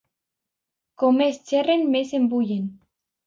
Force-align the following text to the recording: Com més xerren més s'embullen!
Com 1.03 1.19
més 1.19 1.37
xerren 1.51 1.85
més 1.97 2.09
s'embullen! 2.15 2.65